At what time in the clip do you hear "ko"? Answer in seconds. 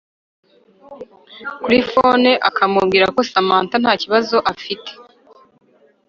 3.15-3.21